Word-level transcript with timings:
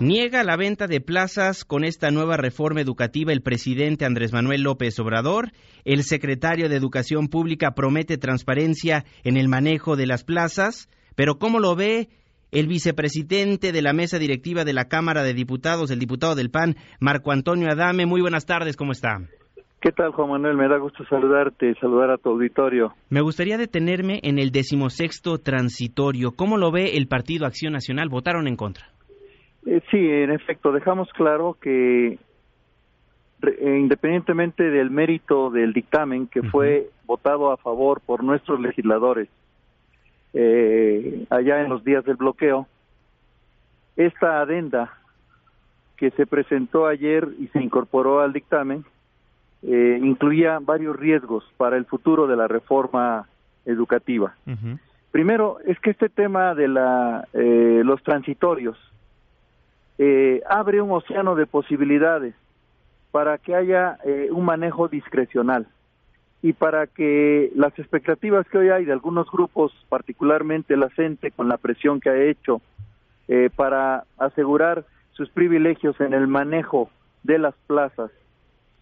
Niega 0.00 0.42
la 0.42 0.56
venta 0.56 0.86
de 0.86 1.00
plazas 1.00 1.64
con 1.64 1.84
esta 1.84 2.10
nueva 2.10 2.36
reforma 2.36 2.80
educativa 2.80 3.32
el 3.32 3.42
presidente 3.42 4.04
Andrés 4.06 4.32
Manuel 4.32 4.62
López 4.62 4.98
Obrador. 4.98 5.50
El 5.84 6.02
secretario 6.02 6.68
de 6.68 6.76
Educación 6.76 7.28
Pública 7.28 7.72
promete 7.72 8.16
transparencia 8.16 9.04
en 9.22 9.36
el 9.36 9.48
manejo 9.48 9.96
de 9.96 10.06
las 10.06 10.24
plazas, 10.24 10.88
pero 11.14 11.38
¿cómo 11.38 11.60
lo 11.60 11.76
ve 11.76 12.08
el 12.52 12.68
vicepresidente 12.68 13.70
de 13.70 13.82
la 13.82 13.92
mesa 13.92 14.18
directiva 14.18 14.64
de 14.64 14.72
la 14.72 14.86
Cámara 14.86 15.22
de 15.22 15.34
Diputados, 15.34 15.90
el 15.90 15.98
diputado 15.98 16.34
del 16.34 16.50
PAN, 16.50 16.76
Marco 16.98 17.32
Antonio 17.32 17.68
Adame? 17.70 18.06
Muy 18.06 18.22
buenas 18.22 18.46
tardes, 18.46 18.76
¿cómo 18.76 18.92
está? 18.92 19.20
¿Qué 19.82 19.90
tal, 19.90 20.12
Juan 20.12 20.30
Manuel? 20.30 20.56
Me 20.56 20.68
da 20.68 20.78
gusto 20.78 21.04
saludarte 21.04 21.70
y 21.70 21.74
saludar 21.74 22.10
a 22.12 22.16
tu 22.16 22.30
auditorio. 22.30 22.94
Me 23.10 23.20
gustaría 23.20 23.58
detenerme 23.58 24.20
en 24.22 24.38
el 24.38 24.52
decimosexto 24.52 25.38
transitorio. 25.38 26.32
¿Cómo 26.32 26.56
lo 26.56 26.70
ve 26.70 26.96
el 26.96 27.08
Partido 27.08 27.46
Acción 27.46 27.72
Nacional? 27.72 28.08
¿Votaron 28.08 28.46
en 28.46 28.54
contra? 28.54 28.91
Eh, 29.66 29.80
sí, 29.90 30.10
en 30.10 30.30
efecto, 30.30 30.72
dejamos 30.72 31.12
claro 31.12 31.56
que 31.60 32.18
eh, 33.42 33.78
independientemente 33.78 34.70
del 34.70 34.90
mérito 34.90 35.50
del 35.50 35.72
dictamen 35.72 36.26
que 36.26 36.42
fue 36.42 36.90
votado 37.06 37.50
a 37.50 37.56
favor 37.56 38.00
por 38.00 38.22
nuestros 38.22 38.60
legisladores 38.60 39.28
eh, 40.34 41.26
allá 41.30 41.60
en 41.60 41.68
los 41.68 41.84
días 41.84 42.04
del 42.04 42.16
bloqueo, 42.16 42.66
esta 43.96 44.40
adenda 44.40 44.96
que 45.96 46.10
se 46.12 46.26
presentó 46.26 46.86
ayer 46.86 47.28
y 47.38 47.48
se 47.48 47.60
incorporó 47.60 48.20
al 48.20 48.32
dictamen 48.32 48.84
eh, 49.62 50.00
incluía 50.02 50.58
varios 50.60 50.96
riesgos 50.96 51.44
para 51.56 51.76
el 51.76 51.84
futuro 51.84 52.26
de 52.26 52.36
la 52.36 52.48
reforma 52.48 53.28
educativa. 53.64 54.34
Primero, 55.12 55.58
es 55.64 55.78
que 55.78 55.90
este 55.90 56.08
tema 56.08 56.54
de 56.54 56.66
la, 56.66 57.28
eh, 57.32 57.82
los 57.84 58.02
transitorios 58.02 58.76
eh, 60.04 60.42
abre 60.48 60.82
un 60.82 60.90
océano 60.90 61.36
de 61.36 61.46
posibilidades 61.46 62.34
para 63.12 63.38
que 63.38 63.54
haya 63.54 63.98
eh, 64.04 64.30
un 64.32 64.44
manejo 64.44 64.88
discrecional 64.88 65.68
y 66.42 66.54
para 66.54 66.88
que 66.88 67.52
las 67.54 67.78
expectativas 67.78 68.48
que 68.48 68.58
hoy 68.58 68.70
hay 68.70 68.84
de 68.84 68.92
algunos 68.92 69.30
grupos, 69.30 69.72
particularmente 69.88 70.76
la 70.76 70.88
CENTE, 70.88 71.30
con 71.30 71.48
la 71.48 71.56
presión 71.56 72.00
que 72.00 72.10
ha 72.10 72.20
hecho 72.20 72.60
eh, 73.28 73.48
para 73.54 74.02
asegurar 74.18 74.84
sus 75.12 75.28
privilegios 75.28 76.00
en 76.00 76.14
el 76.14 76.26
manejo 76.26 76.90
de 77.22 77.38
las 77.38 77.54
plazas 77.68 78.10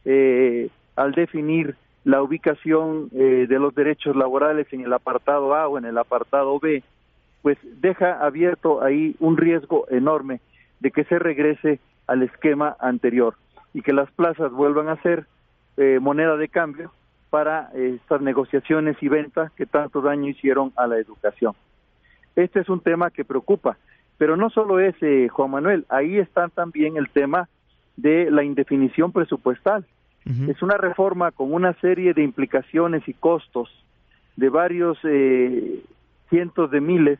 eh, 0.07 0.71
al 0.97 1.13
definir 1.13 1.77
la 2.05 2.23
ubicación 2.23 3.11
eh, 3.13 3.45
de 3.47 3.59
los 3.59 3.75
derechos 3.75 4.17
laborales 4.17 4.73
en 4.73 4.81
el 4.81 4.93
apartado 4.95 5.55
A 5.55 5.69
o 5.69 5.77
en 5.77 5.85
el 5.85 5.99
apartado 5.99 6.59
B, 6.59 6.83
pues 7.43 7.59
deja 7.63 8.25
abierto 8.25 8.83
ahí 8.83 9.17
un 9.21 9.37
riesgo 9.37 9.85
enorme 9.91 10.41
de 10.81 10.91
que 10.91 11.05
se 11.05 11.19
regrese 11.19 11.79
al 12.07 12.23
esquema 12.23 12.77
anterior 12.81 13.37
y 13.73 13.83
que 13.83 13.93
las 13.93 14.11
plazas 14.11 14.51
vuelvan 14.51 14.89
a 14.89 15.01
ser 15.03 15.27
eh, 15.77 15.99
moneda 16.01 16.37
de 16.37 16.49
cambio 16.49 16.93
para 17.31 17.71
eh, 17.75 17.99
estas 18.03 18.21
negociaciones 18.21 18.97
y 19.01 19.09
ventas 19.09 19.53
que 19.53 19.67
tanto 19.67 20.01
daño 20.01 20.29
hicieron 20.29 20.73
a 20.77 20.87
la 20.87 20.99
educación. 20.99 21.55
Este 22.35 22.61
es 22.61 22.69
un 22.69 22.81
tema 22.81 23.11
que 23.11 23.25
preocupa, 23.25 23.77
pero 24.19 24.37
no 24.37 24.51
solo 24.51 24.81
ese, 24.81 25.29
Juan 25.29 25.53
Manuel, 25.53 25.87
ahí 25.89 26.19
está 26.19 26.49
también 26.49 26.97
el 26.97 27.09
tema 27.11 27.49
de 27.97 28.31
la 28.31 28.43
indefinición 28.43 29.13
presupuestal. 29.13 29.87
Es 30.47 30.63
una 30.63 30.77
reforma 30.77 31.33
con 31.33 31.53
una 31.53 31.73
serie 31.81 32.13
de 32.13 32.23
implicaciones 32.23 33.09
y 33.09 33.15
costos 33.15 33.69
de 34.37 34.49
varios 34.49 34.99
eh, 35.03 35.83
cientos 36.29 36.71
de 36.71 36.81
miles 36.81 37.19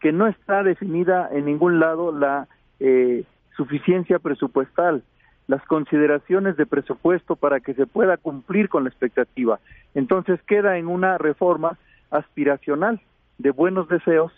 que 0.00 0.12
no 0.12 0.26
está 0.26 0.62
definida 0.62 1.28
en 1.32 1.44
ningún 1.44 1.80
lado 1.80 2.12
la 2.12 2.48
eh, 2.80 3.24
suficiencia 3.56 4.18
presupuestal, 4.18 5.02
las 5.48 5.64
consideraciones 5.66 6.56
de 6.56 6.66
presupuesto 6.66 7.36
para 7.36 7.60
que 7.60 7.74
se 7.74 7.86
pueda 7.86 8.16
cumplir 8.16 8.68
con 8.68 8.84
la 8.84 8.90
expectativa. 8.90 9.60
Entonces 9.94 10.40
queda 10.46 10.78
en 10.78 10.88
una 10.88 11.18
reforma 11.18 11.78
aspiracional 12.10 13.00
de 13.38 13.50
buenos 13.50 13.88
deseos 13.88 14.32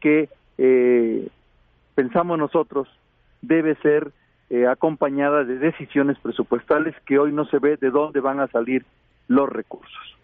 que 0.00 0.28
eh, 0.58 1.28
pensamos 1.94 2.38
nosotros 2.38 2.88
debe 3.42 3.74
ser 3.76 4.12
eh, 4.50 4.66
acompañada 4.66 5.44
de 5.44 5.58
decisiones 5.58 6.18
presupuestales 6.18 6.94
que 7.06 7.18
hoy 7.18 7.32
no 7.32 7.44
se 7.46 7.58
ve 7.58 7.76
de 7.76 7.90
dónde 7.90 8.20
van 8.20 8.40
a 8.40 8.48
salir 8.48 8.84
los 9.28 9.48
recursos. 9.48 10.14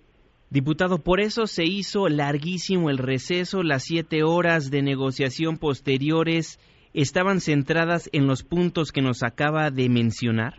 Diputado, 0.51 0.99
por 0.99 1.21
eso 1.21 1.47
se 1.47 1.65
hizo 1.65 2.09
larguísimo 2.09 2.91
el 2.91 2.99
receso, 2.99 3.63
las 3.63 3.85
siete 3.85 4.25
horas 4.25 4.71
de 4.71 4.83
negociación 4.83 5.59
posteriores 5.59 6.59
estaban 6.95 7.41
centradas 7.41 8.09
en 8.13 8.27
los 8.27 8.43
puntos 8.43 8.93
que 8.93 9.03
nos 9.03 9.23
acaba 9.23 9.71
de 9.71 9.89
mencionar. 9.89 10.55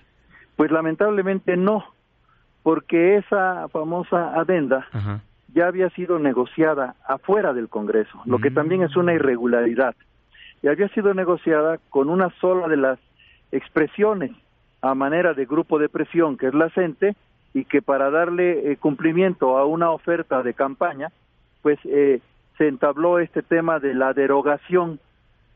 Pues 0.55 0.71
lamentablemente 0.71 1.57
no, 1.57 1.83
porque 2.63 3.17
esa 3.17 3.67
famosa 3.69 4.33
adenda 4.39 4.87
ya 5.53 5.67
había 5.67 5.89
sido 5.89 6.19
negociada 6.19 6.95
afuera 7.07 7.53
del 7.53 7.67
Congreso, 7.67 8.21
lo 8.25 8.39
que 8.39 8.51
también 8.51 8.83
es 8.83 8.95
una 8.95 9.13
irregularidad. 9.13 9.95
Y 10.61 10.67
había 10.67 10.87
sido 10.89 11.13
negociada 11.13 11.79
con 11.89 12.09
una 12.09 12.29
sola 12.39 12.67
de 12.67 12.77
las 12.77 12.99
expresiones 13.51 14.31
a 14.81 14.95
manera 14.95 15.33
de 15.33 15.45
grupo 15.45 15.79
de 15.79 15.89
presión 15.89 16.37
que 16.37 16.47
es 16.47 16.53
la 16.53 16.69
CENTE 16.69 17.15
y 17.53 17.65
que 17.65 17.81
para 17.81 18.09
darle 18.09 18.71
eh, 18.71 18.77
cumplimiento 18.77 19.57
a 19.57 19.65
una 19.65 19.91
oferta 19.91 20.41
de 20.41 20.53
campaña, 20.53 21.09
pues 21.61 21.79
eh, 21.85 22.21
se 22.57 22.67
entabló 22.67 23.19
este 23.19 23.41
tema 23.41 23.79
de 23.79 23.93
la 23.93 24.13
derogación 24.13 24.99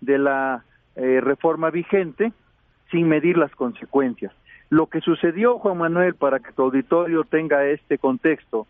de 0.06 0.18
la 0.18 0.64
eh, 0.96 1.20
reforma 1.22 1.70
vigente 1.70 2.32
sin 2.92 3.08
medir 3.08 3.38
las 3.38 3.54
consecuencias. 3.56 4.32
Lo 4.70 4.88
que 4.88 5.02
sucedió, 5.02 5.60
Juan 5.60 5.78
Manuel, 5.78 6.16
para 6.16 6.40
que 6.40 6.52
tu 6.52 6.64
auditorio 6.64 7.24
tenga 7.24 7.66
este 7.66 7.98
contexto, 7.98 8.68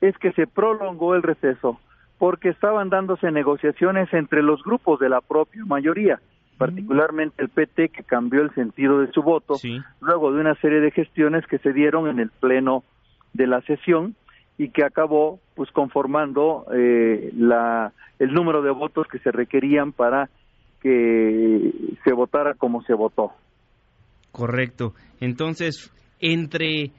es 0.00 0.16
que 0.18 0.32
se 0.32 0.46
prolongó 0.46 1.14
el 1.14 1.22
receso 1.22 1.80
porque 2.18 2.48
estaban 2.48 2.90
dándose 2.90 3.30
negociaciones 3.30 4.12
entre 4.12 4.42
los 4.42 4.62
grupos 4.62 4.98
de 4.98 5.08
la 5.08 5.20
propia 5.20 5.64
mayoría 5.64 6.20
particularmente 6.58 7.40
el 7.40 7.48
PT 7.48 7.90
que 7.90 8.02
cambió 8.02 8.42
el 8.42 8.52
sentido 8.54 9.00
de 9.00 9.10
su 9.12 9.22
voto 9.22 9.54
luego 10.00 10.32
de 10.32 10.40
una 10.40 10.56
serie 10.56 10.80
de 10.80 10.90
gestiones 10.90 11.46
que 11.46 11.58
se 11.58 11.72
dieron 11.72 12.08
en 12.08 12.18
el 12.18 12.30
pleno 12.30 12.82
de 13.32 13.46
la 13.46 13.62
sesión 13.62 14.16
y 14.58 14.70
que 14.70 14.84
acabó 14.84 15.38
pues 15.54 15.70
conformando 15.70 16.66
eh, 16.74 17.30
la 17.36 17.92
el 18.18 18.34
número 18.34 18.62
de 18.62 18.72
votos 18.72 19.06
que 19.06 19.20
se 19.20 19.30
requerían 19.30 19.92
para 19.92 20.28
que 20.80 21.72
se 22.04 22.12
votara 22.12 22.54
como 22.54 22.82
se 22.82 22.94
votó. 22.94 23.32
Correcto. 24.32 24.94
Entonces, 25.20 25.92
entre 26.20 26.92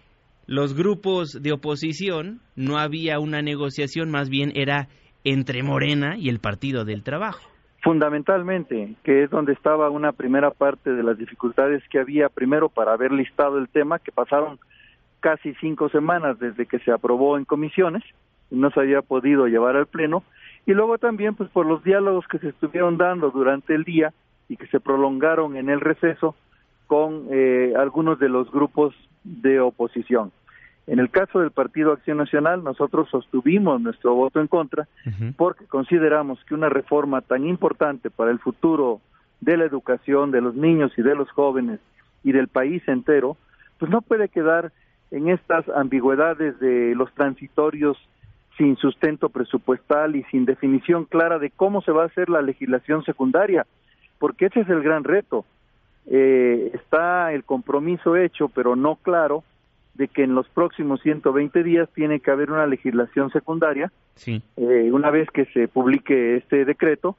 los 0.47 0.75
grupos 0.75 1.37
de 1.41 1.51
oposición 1.51 2.41
no 2.55 2.77
había 2.77 3.19
una 3.19 3.41
negociación, 3.41 4.09
más 4.09 4.29
bien 4.29 4.51
era 4.55 4.87
entre 5.23 5.63
Morena 5.63 6.15
y 6.17 6.29
el 6.29 6.39
Partido 6.39 6.85
del 6.85 7.03
Trabajo. 7.03 7.47
Fundamentalmente, 7.81 8.95
que 9.03 9.23
es 9.23 9.29
donde 9.29 9.53
estaba 9.53 9.89
una 9.89 10.11
primera 10.11 10.51
parte 10.51 10.91
de 10.91 11.03
las 11.03 11.17
dificultades 11.17 11.81
que 11.89 11.99
había, 11.99 12.27
primero 12.27 12.67
para 12.67 12.93
haber 12.93 13.11
listado 13.11 13.57
el 13.57 13.69
tema, 13.69 13.99
que 13.99 14.11
pasaron 14.11 14.59
casi 15.19 15.53
cinco 15.61 15.89
semanas 15.89 16.39
desde 16.39 16.65
que 16.65 16.79
se 16.79 16.91
aprobó 16.91 17.37
en 17.37 17.45
comisiones 17.45 18.03
y 18.51 18.55
no 18.55 18.69
se 18.71 18.79
había 18.79 19.01
podido 19.01 19.47
llevar 19.47 19.75
al 19.75 19.85
Pleno, 19.85 20.23
y 20.65 20.73
luego 20.73 20.97
también 20.97 21.35
pues 21.35 21.49
por 21.49 21.65
los 21.65 21.83
diálogos 21.83 22.27
que 22.27 22.39
se 22.39 22.49
estuvieron 22.49 22.97
dando 22.97 23.31
durante 23.31 23.73
el 23.73 23.83
día 23.83 24.13
y 24.47 24.57
que 24.57 24.67
se 24.67 24.79
prolongaron 24.79 25.55
en 25.55 25.69
el 25.69 25.79
receso 25.79 26.35
con 26.87 27.27
eh, 27.31 27.73
algunos 27.77 28.19
de 28.19 28.29
los 28.29 28.51
grupos 28.51 28.95
de 29.23 29.59
oposición. 29.59 30.31
En 30.87 30.97
el 30.97 31.11
caso 31.11 31.39
del 31.39 31.51
Partido 31.51 31.91
Acción 31.91 32.17
Nacional, 32.17 32.63
nosotros 32.63 33.09
sostuvimos 33.11 33.79
nuestro 33.79 34.15
voto 34.15 34.41
en 34.41 34.47
contra 34.47 34.87
porque 35.37 35.65
consideramos 35.65 36.43
que 36.45 36.55
una 36.55 36.67
reforma 36.67 37.21
tan 37.21 37.45
importante 37.45 38.09
para 38.09 38.31
el 38.31 38.39
futuro 38.39 38.99
de 39.39 39.55
la 39.55 39.65
educación 39.65 40.31
de 40.31 40.41
los 40.41 40.55
niños 40.55 40.91
y 40.97 41.03
de 41.03 41.13
los 41.13 41.29
jóvenes 41.29 41.79
y 42.23 42.31
del 42.31 42.47
país 42.47 42.81
entero, 42.87 43.37
pues 43.77 43.91
no 43.91 44.01
puede 44.01 44.29
quedar 44.29 44.71
en 45.11 45.29
estas 45.29 45.69
ambigüedades 45.69 46.59
de 46.59 46.95
los 46.95 47.13
transitorios 47.13 47.97
sin 48.59 48.75
sustento 48.75 49.29
presupuestal 49.29 50.17
y 50.17 50.23
sin 50.25 50.43
definición 50.45 51.05
clara 51.05 51.39
de 51.39 51.49
cómo 51.49 51.81
se 51.81 51.93
va 51.93 52.03
a 52.03 52.07
hacer 52.07 52.29
la 52.29 52.41
legislación 52.41 53.03
secundaria, 53.05 53.65
porque 54.19 54.47
ese 54.47 54.59
es 54.59 54.69
el 54.69 54.83
gran 54.83 55.05
reto. 55.05 55.45
Eh, 56.07 56.71
está 56.73 57.31
el 57.31 57.45
compromiso 57.45 58.17
hecho, 58.17 58.49
pero 58.49 58.75
no 58.75 58.97
claro, 58.97 59.43
de 59.93 60.09
que 60.09 60.23
en 60.23 60.35
los 60.35 60.47
próximos 60.49 61.01
120 61.01 61.63
días 61.63 61.89
tiene 61.95 62.19
que 62.19 62.31
haber 62.31 62.51
una 62.51 62.67
legislación 62.67 63.31
secundaria, 63.31 63.91
sí. 64.15 64.41
eh, 64.57 64.89
una 64.91 65.09
vez 65.09 65.29
que 65.31 65.45
se 65.45 65.69
publique 65.69 66.35
este 66.35 66.65
decreto, 66.65 67.15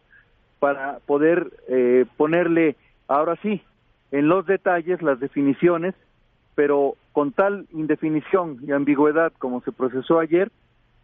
para 0.58 0.98
poder 1.06 1.50
eh, 1.68 2.04
ponerle, 2.18 2.76
ahora 3.08 3.36
sí, 3.42 3.62
en 4.12 4.28
los 4.28 4.44
detalles 4.44 5.00
las 5.00 5.18
definiciones, 5.20 5.94
pero 6.54 6.96
con 7.12 7.32
tal 7.32 7.66
indefinición 7.72 8.58
y 8.66 8.72
ambigüedad 8.72 9.32
como 9.38 9.62
se 9.62 9.72
procesó 9.72 10.18
ayer, 10.18 10.50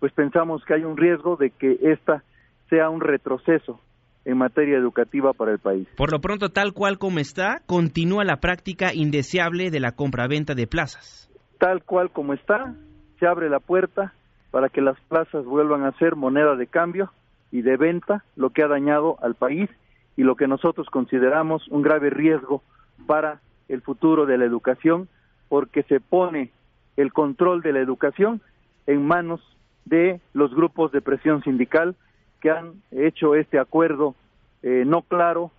pues 0.00 0.12
pensamos 0.12 0.64
que 0.64 0.74
hay 0.74 0.84
un 0.84 0.96
riesgo 0.96 1.36
de 1.36 1.50
que 1.50 1.78
esta 1.82 2.22
sea 2.68 2.90
un 2.90 3.00
retroceso 3.00 3.80
en 4.24 4.38
materia 4.38 4.76
educativa 4.76 5.32
para 5.32 5.52
el 5.52 5.58
país. 5.58 5.86
Por 5.96 6.10
lo 6.10 6.20
pronto, 6.20 6.48
tal 6.50 6.72
cual 6.72 6.98
como 6.98 7.20
está, 7.20 7.62
continúa 7.66 8.24
la 8.24 8.38
práctica 8.38 8.92
indeseable 8.92 9.70
de 9.70 9.80
la 9.80 9.92
compraventa 9.92 10.54
de 10.54 10.66
plazas. 10.66 11.30
Tal 11.58 11.84
cual 11.84 12.10
como 12.10 12.32
está, 12.34 12.74
se 13.20 13.26
abre 13.26 13.48
la 13.48 13.60
puerta 13.60 14.12
para 14.50 14.68
que 14.68 14.80
las 14.80 14.98
plazas 15.02 15.44
vuelvan 15.44 15.84
a 15.84 15.92
ser 15.92 16.16
moneda 16.16 16.56
de 16.56 16.66
cambio 16.66 17.12
y 17.52 17.62
de 17.62 17.76
venta, 17.76 18.24
lo 18.34 18.50
que 18.50 18.62
ha 18.62 18.68
dañado 18.68 19.16
al 19.22 19.36
país 19.36 19.70
y 20.16 20.22
lo 20.22 20.34
que 20.34 20.48
nosotros 20.48 20.88
consideramos 20.90 21.66
un 21.68 21.82
grave 21.82 22.10
riesgo 22.10 22.62
para 23.06 23.40
el 23.68 23.80
futuro 23.82 24.26
de 24.26 24.38
la 24.38 24.44
educación, 24.44 25.08
porque 25.48 25.84
se 25.84 26.00
pone 26.00 26.50
el 26.96 27.12
control 27.12 27.62
de 27.62 27.72
la 27.72 27.80
educación 27.80 28.40
en 28.86 29.06
manos 29.06 29.40
de 29.86 30.20
los 30.34 30.54
grupos 30.54 30.92
de 30.92 31.00
presión 31.00 31.42
sindical 31.42 31.96
que 32.40 32.50
han 32.50 32.74
hecho 32.90 33.34
este 33.34 33.58
acuerdo 33.58 34.14
eh, 34.62 34.84
no 34.84 35.02
claro 35.02 35.50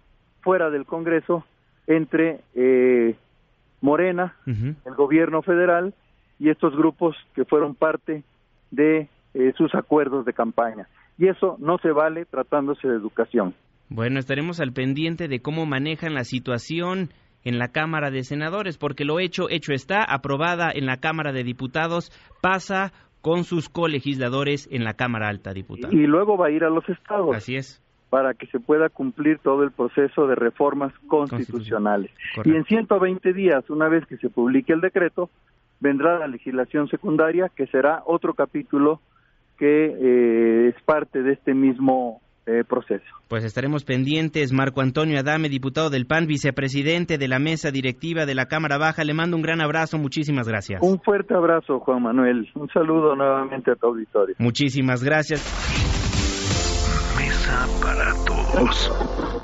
fuera 0.42 0.70
del 0.70 0.86
Congreso 0.86 1.44
entre 1.88 2.42
eh, 2.54 3.16
Morena, 3.82 4.36
el 4.46 4.96
gobierno 4.96 5.42
federal 5.42 5.94
y 6.40 6.50
estos 6.50 6.76
grupos 6.76 7.16
que 7.34 7.46
fueron 7.46 7.76
parte 7.76 8.24
de 8.72 9.08
eh, 9.34 9.54
sus 9.58 9.74
acuerdos 9.76 10.26
de 10.26 10.34
campaña. 10.34 10.88
Y 11.18 11.28
eso 11.28 11.56
no 11.60 11.78
se 11.78 11.92
vale 11.92 12.26
tratándose 12.26 12.88
de 12.88 12.96
educación. 12.96 13.56
Bueno, 13.90 14.20
estaremos 14.20 14.60
al 14.60 14.74
pendiente 14.74 15.28
de 15.28 15.40
cómo 15.40 15.66
manejan 15.66 16.14
la 16.14 16.24
situación 16.24 17.10
en 17.44 17.58
la 17.58 17.70
Cámara 17.70 18.12
de 18.12 18.24
Senadores, 18.24 18.78
porque 18.78 19.06
lo 19.06 19.20
hecho, 19.20 19.50
hecho 19.50 19.72
está, 19.72 20.04
aprobada 20.04 20.70
en 20.74 20.86
la 20.86 20.98
Cámara 20.98 21.32
de 21.32 21.44
Diputados, 21.44 22.12
pasa 22.42 22.92
con 23.28 23.44
sus 23.44 23.68
colegisladores 23.68 24.70
en 24.72 24.86
la 24.86 24.94
Cámara 24.94 25.28
Alta, 25.28 25.52
diputado. 25.54 25.94
Y 25.94 26.08
luego 26.08 26.38
va 26.38 26.48
a 26.48 26.50
ir 26.50 26.64
a 26.64 26.70
los 26.70 26.88
estados. 26.88 27.36
Así 27.36 27.58
es. 27.58 27.84
Para 28.10 28.34
que 28.34 28.48
se 28.48 28.58
pueda 28.58 28.88
cumplir 28.88 29.40
todo 29.40 29.64
el 29.64 29.72
proceso 29.72 30.28
de 30.28 30.36
reformas 30.36 30.94
constitucionales. 31.10 32.10
Y 32.46 32.52
en 32.52 32.64
120 32.64 33.34
días, 33.34 33.70
una 33.70 33.90
vez 33.90 34.06
que 34.06 34.16
se 34.16 34.30
publique 34.30 34.72
el 34.72 34.80
decreto, 34.80 35.30
vendrá 35.82 36.18
la 36.18 36.28
legislación 36.28 36.88
secundaria, 36.88 37.52
que 37.54 37.68
será 37.68 38.02
otro 38.06 38.34
capítulo 38.34 39.02
que 39.60 39.94
eh, 40.00 40.74
es 40.74 40.82
parte 40.84 41.22
de 41.22 41.34
este 41.34 41.54
mismo 41.54 42.22
eh, 42.48 42.64
proceso. 42.64 43.04
Pues 43.28 43.44
estaremos 43.44 43.84
pendientes. 43.84 44.54
Marco 44.54 44.82
Antonio 44.82 45.20
Adame, 45.20 45.50
diputado 45.50 45.90
del 45.90 46.08
PAN, 46.08 46.28
vicepresidente 46.28 47.18
de 47.18 47.28
la 47.28 47.40
mesa 47.40 47.72
directiva 47.72 48.26
de 48.26 48.36
la 48.36 48.46
Cámara 48.46 48.78
Baja. 48.78 49.04
Le 49.04 49.14
mando 49.14 49.36
un 49.36 49.44
gran 49.44 49.62
abrazo. 49.62 49.98
Muchísimas 49.98 50.48
gracias. 50.48 50.82
Un 50.82 51.00
fuerte 51.00 51.34
abrazo, 51.34 51.80
Juan 51.80 52.04
Manuel. 52.04 52.50
Un 52.56 52.70
saludo 52.70 53.16
nuevamente 53.16 53.72
a 53.72 53.76
tu 53.76 53.88
auditorio. 53.88 54.36
Muchísimas 54.40 55.04
gracias. 55.04 55.44
Mesa 57.18 57.68
para 57.82 58.14
todos. 58.26 59.44